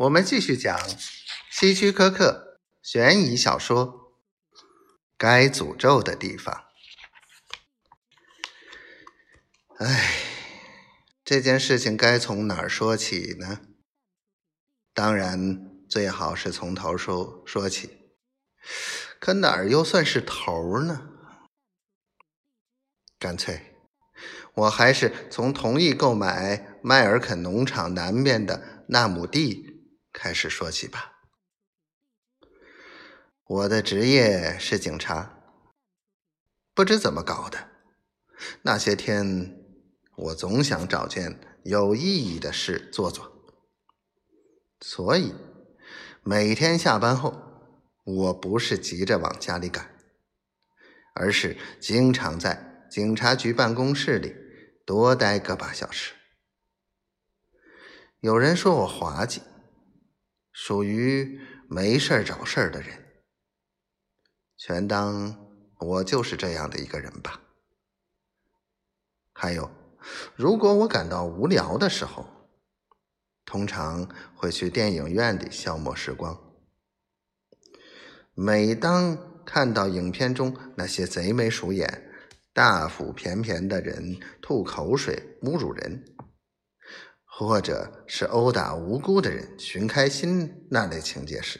[0.00, 0.80] 我们继续讲
[1.50, 3.86] 希区柯克悬疑小说
[5.18, 6.64] 《该诅咒的地方》。
[9.84, 10.14] 哎，
[11.22, 13.60] 这件事情该从哪儿说起呢？
[14.94, 18.14] 当然，最好是从头说说起。
[19.18, 21.10] 可哪儿又算是头呢？
[23.18, 23.76] 干脆，
[24.54, 29.68] 我还是从同意购买迈尔肯农场南边的那亩地。
[30.12, 31.18] 开始说起吧。
[33.46, 35.38] 我的职业是警察，
[36.72, 37.68] 不知怎么搞的，
[38.62, 39.56] 那些天
[40.16, 43.32] 我总想找件有意义的事做做，
[44.80, 45.34] 所以
[46.22, 47.34] 每天下班后，
[48.04, 49.98] 我不是急着往家里赶，
[51.14, 54.34] 而是经常在警察局办公室里
[54.86, 56.14] 多待个把小时。
[58.20, 59.42] 有人说我滑稽。
[60.70, 62.96] 属于没事找事儿的人，
[64.56, 65.36] 全当
[65.80, 67.40] 我就是这样的一个人吧。
[69.32, 69.68] 还有，
[70.36, 72.24] 如果我感到无聊的时候，
[73.44, 76.38] 通常会去电影院里消磨时光。
[78.34, 82.12] 每当看到影片中那些贼眉鼠眼、
[82.52, 86.04] 大腹便便的人吐口水、侮辱人。
[87.40, 91.58] 或者是殴打无辜的人寻开心那类情节时，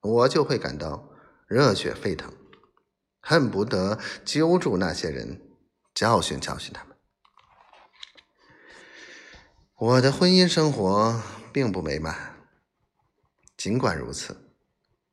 [0.00, 1.12] 我就会感到
[1.46, 2.34] 热血沸腾，
[3.20, 5.40] 恨不得揪住那些人
[5.94, 6.96] 教训教训他们。
[9.76, 11.22] 我的婚姻生活
[11.52, 12.44] 并不美满，
[13.56, 14.56] 尽管如此，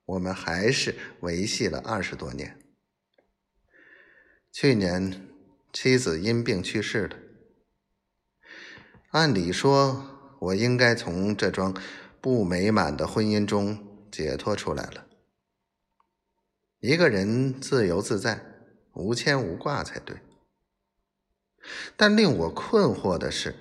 [0.06, 2.60] 我们还是维系了二十多年。
[4.52, 5.30] 去年
[5.72, 7.16] 妻子因病去世了。
[9.12, 10.06] 按理说，
[10.40, 11.76] 我应该从这桩
[12.22, 15.06] 不美满的婚姻中解脱出来了。
[16.80, 18.42] 一个人自由自在、
[18.94, 20.16] 无牵无挂才对。
[21.98, 23.58] 但令我困惑的是，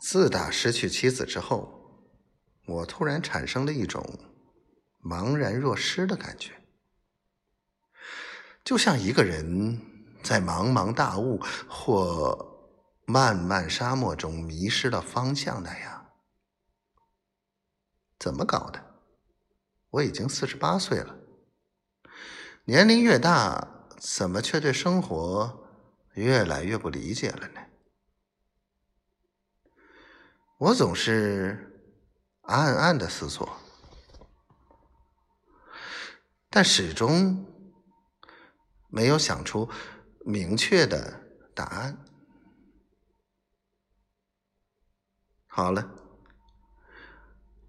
[0.00, 2.00] 自打失去妻子之后，
[2.68, 4.20] 我突然产生了一种
[5.02, 6.52] 茫然若失的感觉，
[8.62, 9.80] 就像一个人
[10.22, 12.52] 在茫茫大雾或……
[13.08, 16.10] 漫漫沙漠中迷失了方向的呀，
[18.18, 18.84] 怎么搞的？
[19.90, 21.16] 我已经四十八岁了，
[22.64, 25.66] 年龄越大，怎么却对生活
[26.14, 27.60] 越来越不理解了呢？
[30.58, 31.80] 我总是
[32.42, 33.48] 暗暗的思索，
[36.50, 37.46] 但始终
[38.88, 39.70] 没有想出
[40.24, 41.20] 明确的
[41.54, 42.04] 答案。
[45.56, 45.82] 好了，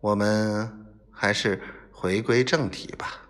[0.02, 3.27] 我们还是回归正题吧。